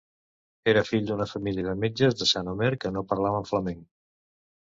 [0.71, 3.87] Era fill d'una família de metges de Saint-Omer que no parlaven flamenc.